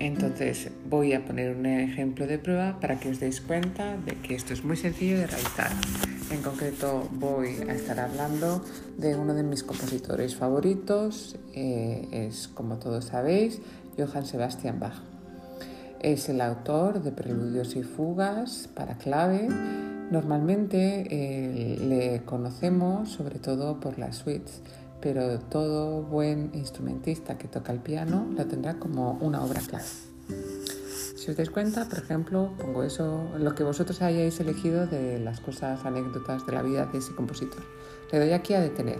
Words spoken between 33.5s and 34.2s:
que vosotros